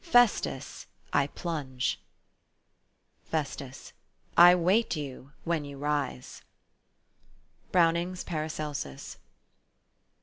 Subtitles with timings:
[0.03, 2.01] Festus, I plunge!"
[3.29, 3.93] FEST.
[4.35, 6.41] I wait you when you rise!
[7.71, 9.17] BROWNING'S PARACELSUS.